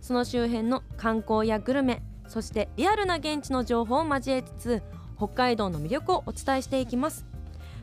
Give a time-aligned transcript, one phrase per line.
[0.00, 4.82] その周辺の観光やグルメそしてリアルな現地の情報を交えつつ
[5.16, 7.26] 北海道の魅力をお伝えしていきます。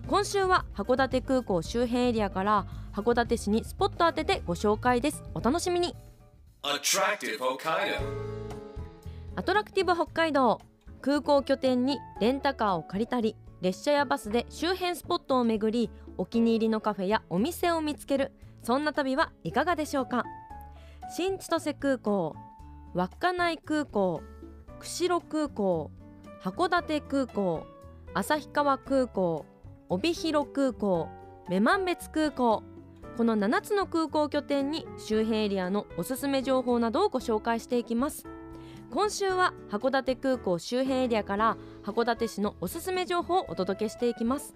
[0.08, 5.24] 今週は函館空港周辺エリアから函館市にスポット当ててご紹介です。
[5.34, 5.96] お楽しみに。
[6.64, 8.36] Attractive Hokkaido.
[9.36, 10.62] アトラクティブ北海道
[11.02, 18.32] 空港拠点にレンタカーを借りたり列車やバスで周辺スポットを巡りお気に入りのカフェやお店を見つける。
[18.64, 20.24] そんな旅はいかがでしょうか？
[21.08, 22.36] 新千歳空港
[22.96, 24.22] 稚内空港
[24.80, 25.92] 釧路空港
[26.42, 27.68] 函館空港
[28.16, 29.46] 旭川空港
[29.90, 31.10] 帯広空港
[31.48, 32.64] 女満別空港
[33.18, 38.26] この7つの空港拠点に周辺エリアのおすすめ情報などをご紹介していきます。
[38.92, 44.54] 今週は函館空港周辺エリアから函館市のおすすめ情報をお届けしていきます。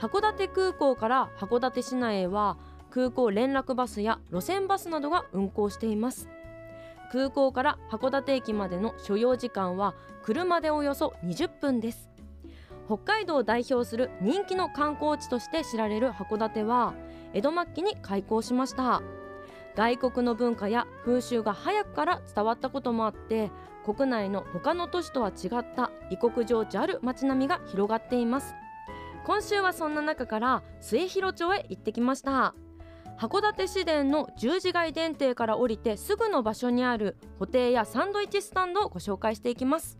[0.00, 2.56] 函館空港から函館市内へは
[2.98, 6.28] 空港連絡バスや路線バスなどが運行しています。
[7.12, 12.10] 空港から函館駅までの所要時間は車でおよそ20分です。
[12.86, 16.94] 北海道を代表する人気の観光地として知られる函館は
[17.34, 19.00] 江戸末期に開港しました。
[19.76, 23.52] 外国の文化や風習が早くから伝わったこともあって
[23.84, 28.56] 国内の他の都市とは違った異国情緒ある街並みが広がっています。
[29.24, 32.54] 今週はそんな中から末広町へ行ってきました。
[33.18, 39.98] 函館市電の十字街電停から降りてすぐの場所にあるホテイやサンドイッチスタンドをご紹介していきます。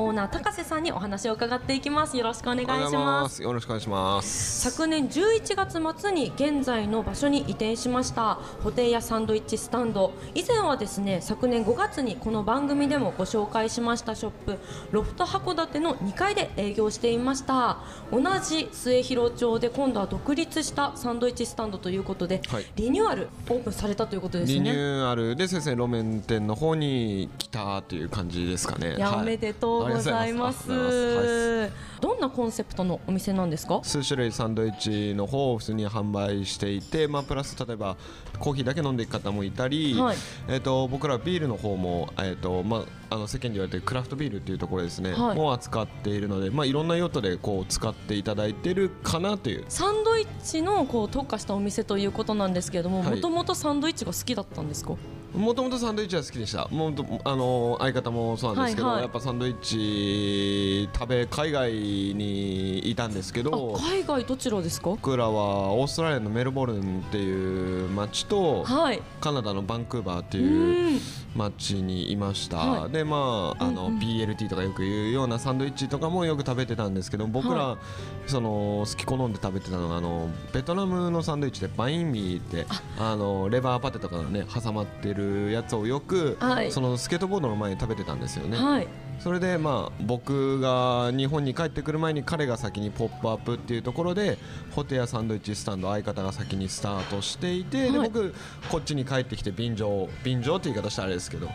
[0.00, 2.16] オーナー高瀬さんにお話を伺っていきます。
[2.16, 3.36] よろしくお願いしまます。
[3.38, 4.70] すよろしくお願いします。
[4.70, 8.38] 昨年11月末に現在の場所に移転しました。
[8.62, 10.12] ホテイやサンドイッチスタンド。
[10.36, 14.14] 以前はですね昨年5月にこの番組でもご紹介しました。
[14.14, 14.58] ショップ。
[14.92, 17.78] ロフト函館の2階で営業していました。
[18.12, 22.66] 同じ末広町で今度は独立したサンドイッチスタンドということで、はい。
[22.76, 28.94] リニューアルオープンされたということですリニねューアルで先生路面店の方に来たという感じですかね。
[28.94, 30.70] いや、はおめでとうございます。
[30.70, 31.22] ありがとうございま
[31.68, 31.88] す。
[32.00, 33.80] どんなコンセプトのお店なんですか？
[33.82, 37.96] 数種類サンドイッチの方を普通に販売していて、まあ、プラス例えば
[38.38, 40.16] コーヒーだけ飲んでいく方もいたり、はい。
[40.46, 45.36] えー、と僕らはビールの方も、えーとまあ、あの世間で言われてるクラフトビールっていうところですね、はい。
[45.36, 49.64] も扱っているので、まあ、いろんな用途でこう使っていただいてるかなという。
[49.68, 53.16] サンドイッチのこう特化したお店ということなんですけれどもはい。
[53.16, 54.94] もともとサンドイッチが好きだったんですか？
[55.34, 56.66] もともとサンドイッチは好きでした。
[56.68, 59.02] もとあの相方もそうなんですけど、はいはい。
[59.04, 64.90] やっぱサンドイッチ食べ海外にいたんですけどあ海外どちらですか？
[64.90, 69.02] 僕らはオーストラリアのメルボルンっていう街とはい。
[69.20, 71.00] カナダのバンクーバーってういうん。
[71.36, 72.90] 街にいました、はい。
[72.90, 73.98] でまああの、うんうん。
[74.00, 77.78] BLT とかよく言うようなサンドイッチとかもよく食べてたんですけど僕ら、は
[78.26, 82.66] その好き好んで食べてたのがあのベトナムのサンドイッチでバインミーって
[82.98, 85.17] あのレバーパテとかがね挟まってる
[85.50, 86.72] やつをよく、はい。
[86.72, 88.56] そのスケートボードの前に食べてたんですよね。
[88.56, 88.88] はい。
[89.18, 94.38] それでまあ僕が日本に帰ってくる前に彼が先に「ポップアップっていうところで
[94.76, 98.08] ホテやサンドイッチスタンド相方が先にスタートしていて、ではい。
[98.08, 98.34] 僕
[98.70, 101.48] こっちに帰ってきて便乗便乗って言い方したらあれですけど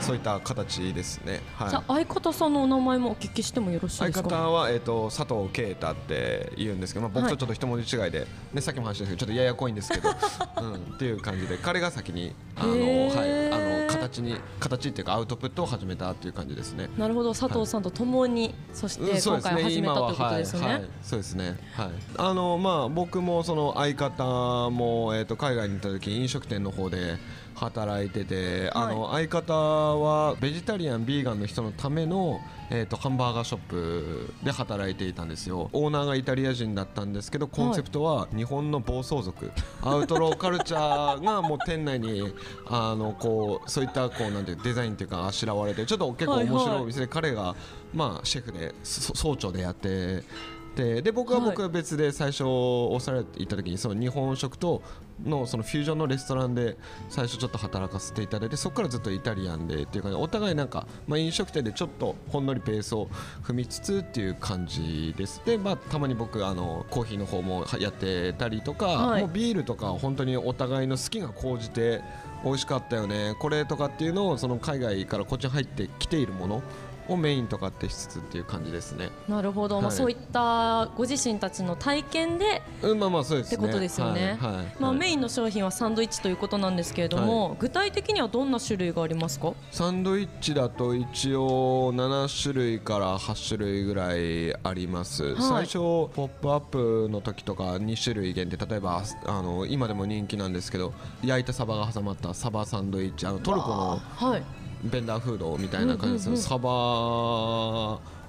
[0.00, 1.40] そういった形ですね。
[1.54, 4.28] はいじゃあ相方さんのお名前もお聞きしてもよろしい相ですか？
[4.28, 10.08] 方は、えー、と佐藤啓太って言うんですけど、まあ、僕はいとちょっと一文字違いで、ね、さっきも話したんですけどちょっとややこいんですけど、
[10.60, 16.88] うん、っていう感じで彼が先にあの、はい、あの形に形っていうかアウトプットを始めたっていう感じですね。
[16.96, 21.58] なるほど佐藤さんと共に、そして今回始めたということですね、はいはい、そうですね。
[21.74, 21.90] はい。
[22.16, 27.18] あのまあ僕もその相方もえっ、と海外に行った時飲食店の方で
[27.54, 35.68] 働いてて、あの相方はベジタリアンビーガンの人のためのえっ、とハンバーガーショップで働いていたんですよ。
[35.72, 39.50] オーナーがイタリア人だったんですけど、コンセプトは日本の暴走族、
[39.82, 42.32] アウトローカルチャーが もう店内に
[42.68, 46.80] あのこうそういったこうなんてデザインっていうかあしらわれてちょっと結構面白い。
[46.82, 47.56] お店で彼が
[47.92, 50.22] まあシェフでそ総長でやって
[50.70, 51.50] てで僕ははい。
[51.50, 54.82] 僕は別で最初オーストラリア行った時にその日本食と
[55.24, 56.76] のそのフュージョンのレストランで
[57.08, 63.08] 最初ちょっと働かせていただいてそこからずっとイタリアンでっていうかお互いなんか、まあ、飲食店でちょっとほんのりペースを
[63.42, 65.42] 踏みつつっていう感じです。
[65.44, 69.22] で、まあ、たまに僕あのコーヒーの方もやってたりとか、はい。
[69.22, 72.02] もうビールとか本当にお互いの好きが高じて
[72.44, 76.62] 美味しかったよねこれとかっていうのをその海外からこっちに入ってきているもの
[77.08, 79.10] をメインとかってしつつっていう感じですね。
[79.28, 83.56] なるほど、まあ、はいそういったご自身たちの体験で、うん、まあまあそうですね。
[83.56, 84.38] ってことですよね。
[84.40, 84.54] はい。
[84.56, 84.66] はい。
[84.78, 84.98] まあ、はい。
[84.98, 89.52] メインの商品はサンドイッチということなんですけれども、具体的にはどんな種類がありますか？
[89.70, 95.78] サンドイッチだと一応7種類から8種類ぐらいあります、最初
[96.14, 100.92] 「ポップアップの時とか2種類限定例えばあの今でも人気なんですけど
[101.22, 104.42] 焼いたサバが挟まったサバサンドイッチあのトルコのはい
[104.84, 106.70] ベンダーフードみたいな感じですけど、サバ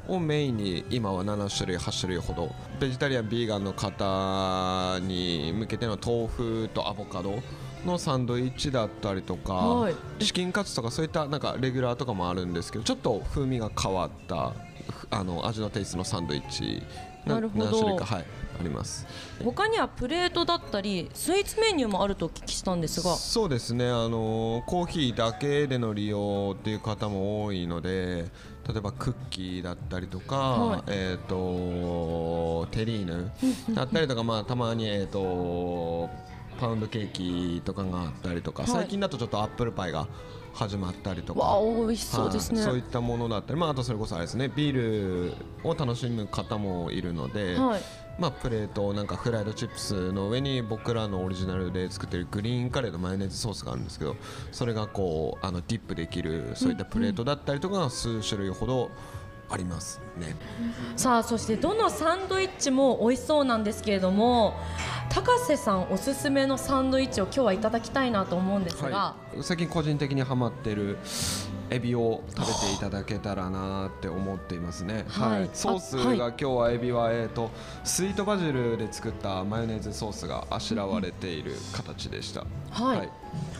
[0.07, 2.53] をメインに今は7種類8種類ほど。
[2.80, 7.36] ベジタリアンビーガンの方に向けての豆腐とアボカド
[7.86, 9.95] のサンドイッチだったりとか、はい。
[10.19, 14.54] チキンカツとかそういったなんかレギュラーとかもあるんですけどちょっと風味が変わった
[14.89, 16.83] ふあの味のテイストのサンドイッチ
[17.25, 17.65] なるほど。
[17.65, 18.25] 何種類かはい
[18.59, 19.07] あります。
[19.44, 23.15] 他にはプレートだったりスイーツメニューもあるとお聞きしたんですが。
[23.15, 23.85] そうですね。
[23.85, 28.25] あのコーヒーだけでの利用っていう方も多いので
[28.68, 30.81] 例えばクッキーだったりとか、はい。
[30.88, 33.31] えっ、とテリーヌ
[33.73, 36.09] だったりとかまあたまにえっ、と
[36.59, 38.71] パウンドケーキとかがあったりとか、はい。
[38.71, 40.07] 最近だとちょっとアップルパイが
[40.53, 41.59] 始まったりとか。
[41.62, 42.69] 美味しそうですね、はい。
[42.69, 44.51] そういったものだったり、まあ、あとそれこそあれですね。
[44.56, 45.33] ビール
[45.63, 47.81] を楽しむ方もいるので、はい。
[48.19, 54.15] まあ、プレートなんかフライドチップスの上に僕らのオリジナルで作ってるグリーンカレーのマヨネーズソースがあるんですけど
[54.51, 58.92] それがこうあのディップできるそういったプレートだったりとかが数種類ほど
[59.51, 60.36] ありますね。
[60.95, 64.56] さあそしてどのサンドイッチも美味しそうなんですけれども
[65.09, 70.98] 高瀬さんおすすめのサンドイッチを今日はいただきたいなと思うんですが、はい、最近個人的にハマってる
[71.69, 75.06] エビを食べていただけたらなって思っていますね。
[75.07, 75.50] はい。
[75.54, 77.50] ソースが今日はエビはえっ、と
[77.83, 82.45] スイートバジルで作ったマヨネーズソースがあしらわれている形でした。
[82.71, 83.09] はい。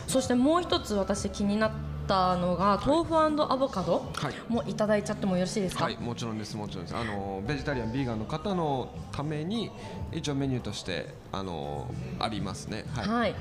[0.06, 1.72] そしてもう一つ私気になっ
[2.06, 4.34] たのが豆腐アボカドはい。
[4.48, 6.96] もいただいちゃってもよろしいですか、はい、もちろんです、もちろんです。
[6.96, 9.70] あのベジタリアン、ビーガンの方のために
[10.12, 12.84] 一応メニューとしてあのありますね。
[12.94, 13.08] はい。
[13.08, 13.34] はい。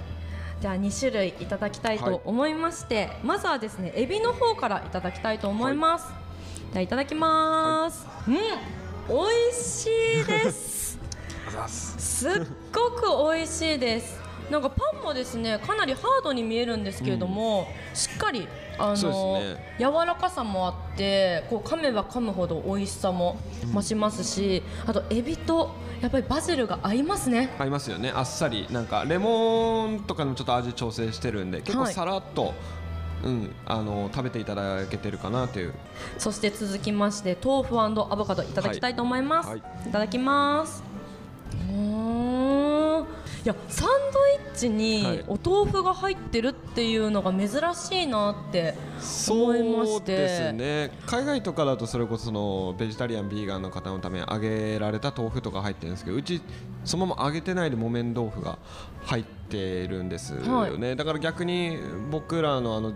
[0.62, 6.08] じゃあ2種類いただきたいと思いまして、まずはですねエビの方からいただきたいと思います、
[6.72, 8.36] じゃあいただきます、うん
[9.08, 9.16] 美
[9.50, 9.90] 味し
[10.22, 11.00] いで す。
[11.68, 12.32] すっ
[12.72, 14.21] ごく美味しいです
[14.52, 19.76] なんかパンもですねかなりハードに見えるんですけれども、しっかりあの、ね。
[19.80, 23.38] 柔らかさもあってこう噛めば噛むほど美味しさも
[23.74, 27.50] 増しますし、あとエビとやっぱりバジルが合いますね。
[27.58, 28.12] 合いますよね。
[28.14, 28.68] あっさり。
[28.70, 32.54] なんかレモンとかでもちょっと味調整してるんで、結構はいさらっと、
[33.24, 35.74] うんあの食べていただけてるかなという。
[36.18, 39.60] そして続きまして豆腐アボカドいただきたいと思います、はい。
[39.60, 40.84] い、ただきます
[43.44, 45.24] いやサンドイッチはにい。
[45.28, 48.76] お豆腐が入ってるっていうのが珍しいなって
[49.30, 50.16] 思いまして。
[50.18, 50.92] そうですね。
[51.08, 56.42] 海外とかだとそれこそそのベジタリアンビーガンの方のために揚げられた豆腐とか入ってるんですけどうち
[56.86, 58.60] そのまま揚げてないで木綿豆腐が
[59.06, 61.78] 入ってるんですよね、だから逆に
[62.10, 62.94] 僕らのあの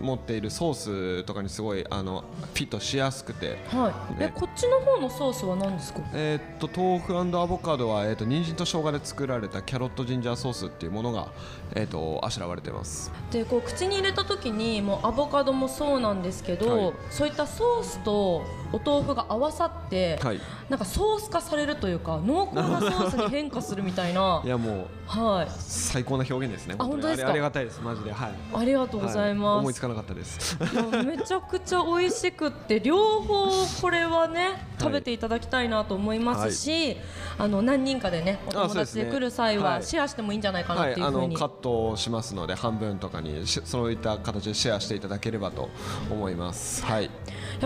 [0.00, 2.24] 持っているソースとかにすごいあの
[2.54, 3.58] フィットしやすくて。
[3.68, 6.00] はい、えねこっちの方のソースは何ですか？
[6.12, 11.28] えーっと豆腐アボカドは、えーっと人参と生姜で作られたキャロットジンジャーソースっていうものが、
[11.74, 13.10] えーっとあしらわれてます。
[13.30, 16.94] でこう口に入れた時にもうアボカドもそうなんですけど、はい。
[17.10, 20.40] そういったソースとお豆腐が合わさって、はい。
[20.68, 24.42] なんかソース化されるというか濃厚なソースに変化するみたいな。
[24.44, 25.48] いやもうはい。
[25.58, 27.28] 最高な表現ですねあ本当ですか？
[27.28, 27.80] ありがたいです。
[27.82, 28.12] マジで。
[28.12, 28.32] はい。
[28.54, 30.56] ありがとうございはます、思いつかなかったです。
[31.04, 33.48] めちゃくちゃ美味しくって両方
[33.80, 36.96] これはね食べていただきたいなと思いますし、
[37.38, 45.68] あの何人かでねお友達で来る際ははいシェアしてもいいんじゃないかなっていうふうに、のカットしますので半分とかにしそういった形でシェアしていただければと
[46.10, 46.84] 思います。
[46.84, 47.04] はい。
[47.04, 47.10] や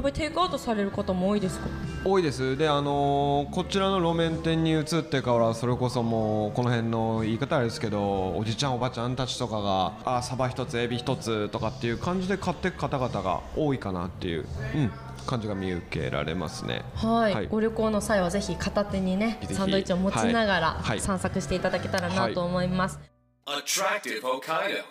[0.00, 1.66] っぱりテイクアウトされる方も多いですか？
[2.04, 2.56] 多いです。
[2.56, 14.90] であのーこちらの路面店に移ってからそれこそもうこの辺の言い方あれですけどおじちゃんおばちゃんたちとかがあサバ一つエビ一つとかっていう感じで買っていく方々が多いかなっていう、うん、
[15.26, 16.82] 感じが見受けられますね。
[16.94, 17.46] はい、はい。
[17.48, 20.82] ご旅行の際はぜひ片手にねサンドイッチを持ちながらはい。
[20.82, 21.00] はい。
[21.00, 22.98] 散策していただけたらなと思います、
[23.46, 24.84] Attractive Hokkaido.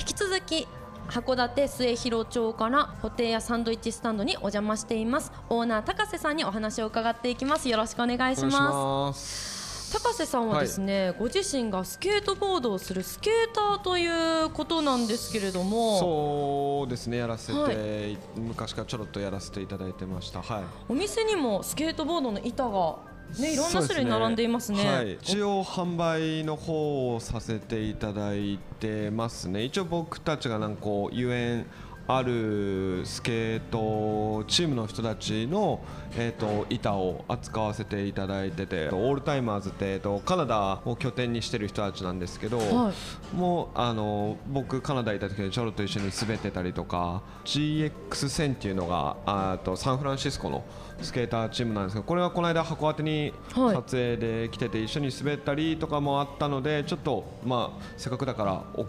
[0.00, 0.66] 引き続き
[1.08, 5.30] 函館末広町からホテイヤサンドイッチスタンドにお邪魔しています。
[5.48, 7.68] オーナー高瀬さんにお話を伺っていきます。
[7.68, 9.53] よろしくお願いしお願いしますます
[9.94, 16.00] 高瀬さんはですね、ご自身がスケートボードをするスケーターということなんですけれども。
[16.00, 20.42] そうですねやらせて、は昔からちょろっとやらせていただいてました。
[20.42, 20.64] はい。
[20.88, 22.96] お店にもスケートボードの板が
[23.38, 24.84] ねいろんな種類並んでいますね。
[24.84, 29.62] はい、一応販売の方をさせていただいてますね。
[29.62, 31.66] 一応僕たちがなんかこうゆえん
[32.06, 35.82] あるスケートチームの人たちの、
[36.16, 43.36] えー、と板を扱わせていただいててオールタイマーズって、えー、とカナダを拠点にしてる人たちなんですけど、はい。
[43.36, 50.64] もうあの僕カナダいた時にちょろっと一緒に滑ってたりとか GX1000 っていうのがあとサンフランシスコの
[51.00, 53.74] スケーターチームなんですけどこれはこの間函館にはい。
[53.74, 58.86] 撮影で来てて一緒に滑ったりとかもあったのでちょっとまあせっかくだからお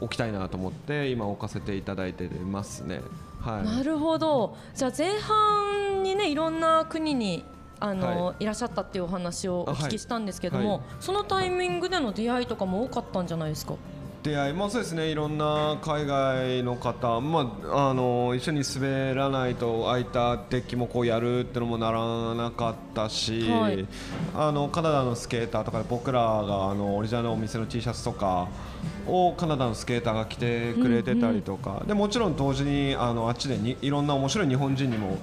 [0.00, 3.00] 置きたいなと思って今置かせていただいてますね。
[3.40, 3.64] はい。
[3.64, 4.56] なるほど。
[4.74, 7.44] じゃあ前半にねいろんな国に
[7.80, 8.44] あの、、はい。
[8.44, 10.82] らっしゃったっていうお話をお聞きしたんですけども、はい。
[11.00, 13.74] そのタイミングでの出会いとかも多かったんじゃないですか？
[14.22, 15.10] 出会いもそうですね。
[15.10, 23.86] いろんな海外の方、まあ、あの一緒に滑らないと空いたデッキもこうやるってのもならなかったし、はい。
[24.34, 28.48] あのカナダのスケーターとかで僕らがあのオリジナルのお店の T シャツとか
[29.06, 35.16] をカナダのスケーターが着てくれてたりとか、でもちろん同時にあのあっちでにいろんな面白い日本人にも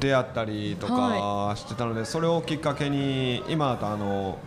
[0.00, 4.38] 出会ったりとかしてたので、それをきっかけに今だとあの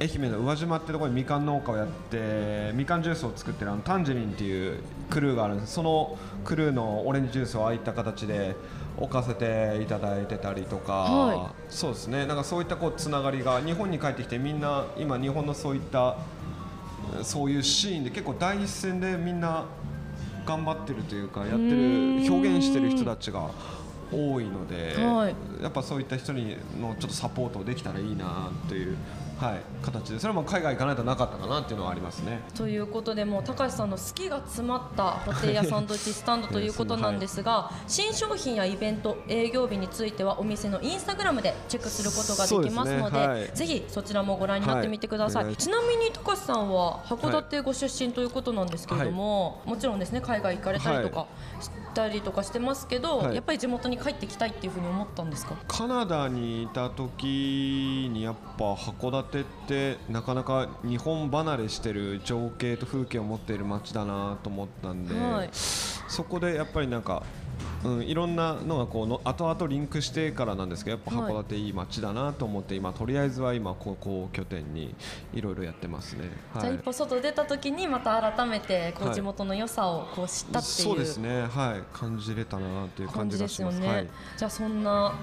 [0.00, 4.80] 愛媛の宇和島ってところにみかん農家をやってみかんジュースを作ってるあのタンジェリンっていう
[5.10, 5.74] クルーがあるんです。
[5.74, 8.56] そのクルーのオレンジジュースをああいった形で
[8.96, 12.24] 置かせていただいてたりとか、はそうですね。
[12.24, 16.16] なんかそういったこうつながりが日本に帰ってきてみんな今日本のそういった
[17.22, 19.66] そういうシーンで結構第一線でみんな
[20.46, 23.50] 頑張ってるというかやってる表現してる人たちが
[24.10, 25.34] 多いので、はい。
[25.62, 28.96] やっぱそういった人にのちょっとサポートできたらいいなという、
[29.40, 30.20] はい、形で。
[30.20, 32.42] それも海外行かないとなかったかなっていうのはありますね。
[32.54, 43.26] ということでもう高橋さんの好きが詰まったホテイヤサンドイッチスタンドということなんですが、新商品やイベント営業日についてはお店のインスタグラムでチェックすることができますのでね。
[43.26, 43.50] はい。
[43.54, 45.56] ぜひそちらもご覧になってみてください、はい。
[45.56, 51.26] ちなみに高橋さんは函館ご出身ということなんですけれども、もちろんですね海外行かれたりとか
[51.60, 53.34] したりとかしてますけど、はい。
[53.34, 55.54] やっぱり地元に帰ってきたいっていうふうに思ったんですか？
[55.66, 65.48] カナダにいた時にやっぱ函館ってなかなか日本離れしてる情景と風景を持っている街だなと思ったんで、はい。
[65.52, 67.22] そこでやっぱりなんか、
[67.84, 74.94] うん、いろんなのがこうの後々リンクしてからなんですけどやっぱ函館いい街だなと思って、今とりあえずは今ここを拠点に
[75.32, 76.30] いろいろやってますね。
[76.52, 76.62] はい。
[76.62, 79.14] じゃあ一歩外出た時にまた改めてこうはい。
[79.14, 81.42] 地元の良さをこう知ったっていう、そうですね。
[81.42, 81.82] はい。
[81.96, 83.78] 感じれたなという感感じじがします。
[83.78, 84.08] ですよね、はい。
[84.36, 85.14] じゃあそんな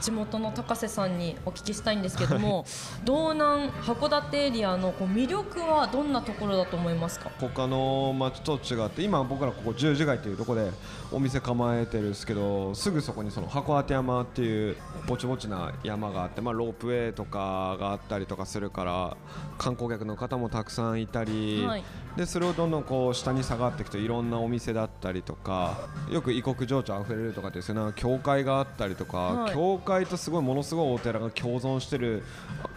[0.00, 2.64] 地元の高瀬さんにお聞きしたいんですけども、
[3.04, 7.30] 道南函館エリアのこう魅力はどんなところだと思いますか？
[7.38, 10.70] 他の町と違って今僕らここ十字街というところで
[11.12, 14.76] お店構えてるんですけどすぐそこにその函館山っていう
[15.06, 19.16] ぼちぼちな山があって、まあ、ロープウェイとかがあったりとかするから
[19.58, 21.84] 観光客の方もたくさんいたり、はい。
[22.16, 29.54] でそれをどんどんこう下に下がっていくといろんなお店だったりとかよく異国情緒あふれるとかっていうその教会があったりとか、はい。
[29.54, 32.22] 教会とすごいものすごいお寺が共存してる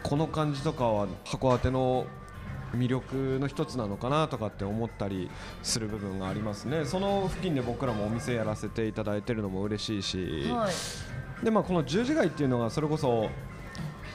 [0.04, 2.06] この感じとかは函館の
[2.76, 5.30] 魅力の一つなのかなとかって思ったり
[5.62, 6.86] する部分がありますね。
[6.86, 11.46] その付近で僕らもお店やらせていただいてるのも嬉しいし、はい。
[11.46, 13.30] でまあ、この十字街っていうのがそれこそ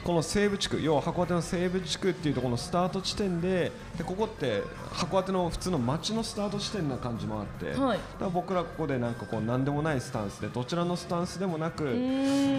[0.03, 7.97] この西部地区要は函館の西部地区っていうところのスタート地点ででここって函館の普通の街のスタート地点な感じもあって、はい。
[7.97, 11.83] だから僕らここでなんかこう何でもないスタンスでどちらのスタンスでもなく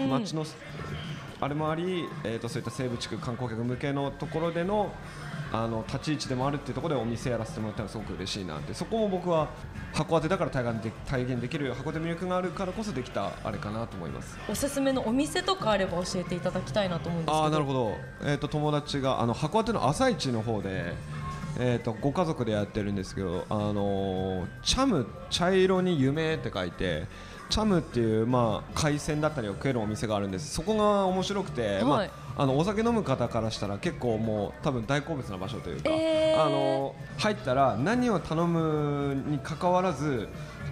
[0.09, 0.45] 街の
[1.41, 4.93] あれもあり、えー、とそういった西部地区観光客向けのところでの
[5.53, 8.73] あの立ち位置でもあるっていうところでお店やらせてもらったらすごく嬉しいなって。
[8.73, 9.49] そこも僕は
[9.93, 14.37] 函館だから体現で体現できる函館魅力があるからこそできたあれかなと思います。
[14.49, 17.43] おすすめのお店とかあれば教えていただきたいなと思うんですけど。
[17.43, 20.93] ああなるほど、えー、と友達があの函館の朝市の方で、
[21.59, 27.07] えー、とご家族でやってるんですけど、あのーチャム茶色に夢って書いて
[27.51, 30.53] チャムっていう、まあ、海鮮だったりを食えるお店があるんです。
[30.53, 31.83] そこが面白くて、はい。
[31.83, 32.09] まあ、
[32.43, 36.43] あのお酒飲む方からしたら結構もう多分大好物な場所というか、えー。
[36.43, 40.29] あの入ったら何を頼むにかかわらず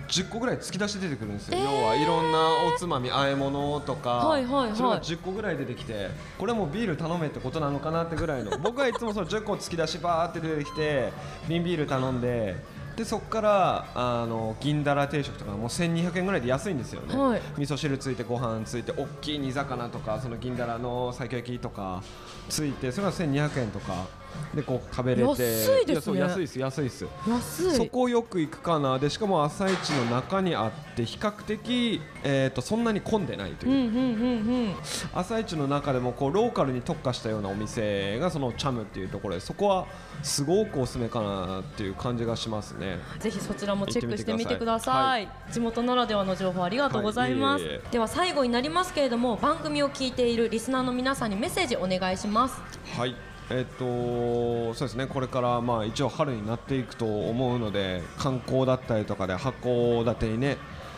[0.08, 1.64] 10個ぐらい突き出して出てくるんですよ、えー。
[1.64, 2.40] 要はいろんな
[2.74, 4.76] おつまみ和え物とか、はいはいはい。
[4.76, 11.12] それが10個ぐらい出てきてこれもうビール頼めってことなのかなってぐらいの僕はいつもその10個突き出しバーって出てきて
[11.50, 12.56] 瓶ビール頼んで
[13.00, 17.42] でそこからあの銀だら定食とかもう1200円ぐらいで安いんですよね、はい。
[17.58, 22.04] 味噌汁ついてご飯ついて大きい煮魚とかその銀だらの西京焼きとか
[22.50, 24.06] ついてそれが1200円とか
[24.54, 25.30] でこう食べれて。
[25.30, 26.20] 安いですね。
[26.20, 27.08] 安いです安いです。
[27.28, 27.72] 安い。
[27.72, 29.00] そこよく行くかな。
[29.00, 34.76] でしかも朝市の中にあって比較的、えー、とそんなに混んでないという、うんうんうんうん。
[35.14, 39.88] 朝市の中でもこうローカルに特化したようなお店がそのチャムっていうところでそこは
[40.22, 42.98] すごくおすすめかなっていう感じがしますね。
[43.20, 45.26] ぜひそちらもチェックしてみてください。
[45.26, 47.64] さ地元ならではの情報ありがとうございます。
[47.66, 52.62] はいでは最後になりますけれども番組を聞いているリスナーの皆さんにメッセージお願いします。
[52.98, 55.08] はいえっ、とそうですね。
[55.08, 60.58] これからまあ一応春になっていくと思うので観光だったりとかで函館にね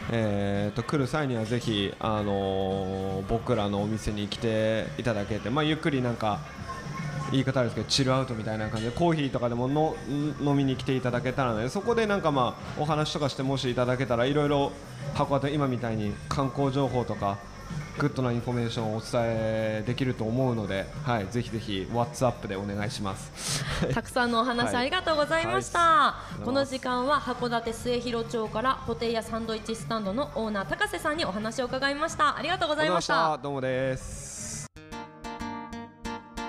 [0.10, 6.40] えー、と来る際にはぜひ、あのー僕らのお店に来ていただけて、まあ、ゆっくりなんか
[7.32, 9.96] 言い方あるんですけどチルアウトみたいな感じでコーヒーとかでもの
[10.42, 14.72] 飲みに来ていただけたらねそこでなんかまあお話とかしてもしいただけたらいろいろ
[15.14, 17.38] 函館今みたいに観光情報とか
[17.98, 23.64] グッドなインフォメーションをお伝えできると思うので、はい、ぜひぜひ WhatsApp でお願いします。
[23.94, 25.80] たくさんのお話 はいありがとうございました。
[25.80, 32.38] はいこの時間は函館末広町からホテイヤサンドイッチスタンドのオーナー高瀬さんにお話を伺いました。
[32.38, 33.38] ありがとうございました。
[33.38, 34.68] どうもです。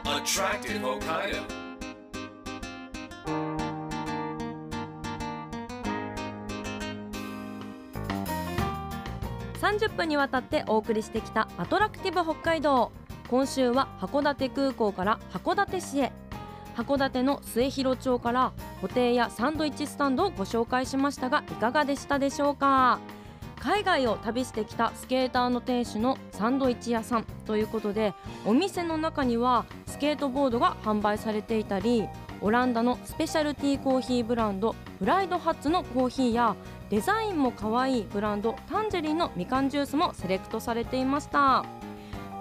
[0.04, 1.61] Attractive Hokkaido.
[9.82, 12.92] 30分にわたってお送りしてきたアトラクティブ北海道。
[13.28, 16.12] 今週は函館空港から函館市へ。
[16.76, 23.00] 函館の末広町からホテイやサンドイッチスタンドをご紹介しましたがいかがでしたでしょうか？
[23.58, 32.08] 海外を旅してきたスケーターの店主のサンドイッチ屋さんということでお店の中にはスケートボードが販売されていたり
[32.40, 36.56] オランダのスペシャルティーコーヒーブランドフライドハッツのコーヒーや
[36.92, 41.64] デザインも可愛いブランドタンジェリンのみかんジュースもセレクトされていました。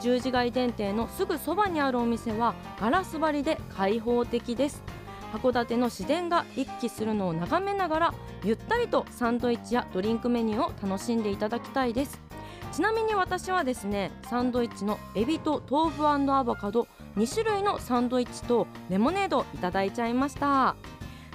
[0.01, 4.83] 十字街電停のすぐそばにあるお店はガラス張りで開放的です。
[5.31, 12.19] 函館の自然が一気するのを眺めながらゆったりとサンドイッチやドリンクメニューを楽しんでいただきたいです。
[12.73, 20.75] ちなみに私はですねサンドイッチのエビと豆腐アボカド2種類のサンドイッチとレモネードをいただいちゃいました。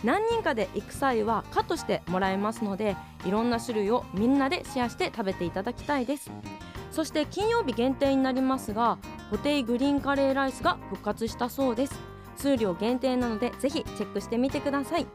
[0.06, 6.30] 何人かで行く際はカットしてもらえますのでいろんな種類をみんなでシェアして食べていただきたいです。
[6.92, 8.98] そして金曜日限定になりますが
[9.30, 11.98] ホテイグリーンカレーライスが復活したそうです。
[12.36, 15.06] 数量限定なのでぜひチェックしてみてください。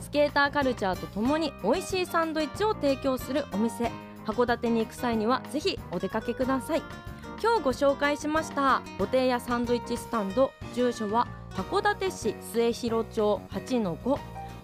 [0.00, 3.92] スケーターカルチャーとともに美味しいサンドイッチを提供するお店
[4.24, 6.82] 函館に行く際にはぜひお出かけください。
[7.42, 14.18] 今日ご紹介しましたホテイヤサンドイッチスタンド住所は函館市末広町8-5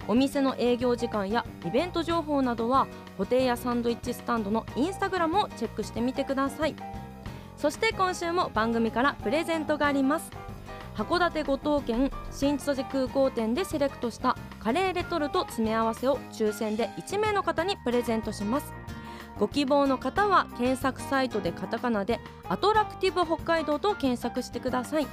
[0.08, 6.74] お店の営業時間やイベント情報などはホテイヤサンドイッチスタンドのインスタグラムをチェックしてみてください。
[7.56, 10.32] そして今週も番組からプレゼントがあります。
[10.96, 18.72] 函館五島県新千歳空港店でセレクトしたカレーレトルト詰め合わせを抽選で1名の方にプレゼントします。
[19.38, 25.06] ご希望の方は検索サイトでカタカナでアトラクティブ北海道と検索してください。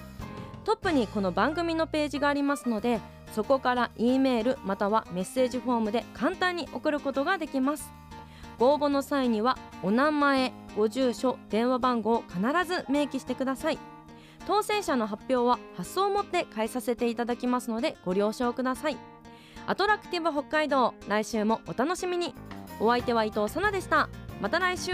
[0.67, 2.99] トップにこの番組のページがありますので
[3.31, 7.89] そこから E メールまたはメッセージフォームで簡単に送ることができます。
[8.59, 13.79] ご応募の際にはお名前ご住所電話番号を必ず明記してください。
[14.45, 18.97] 当選者の発表は発送をもって返させていただきますのでご了承ください。
[19.67, 22.35] アトラクティブ北海道来週もお楽しみに。
[22.81, 24.09] お相手は伊藤さなでした。
[24.41, 24.91] また来週。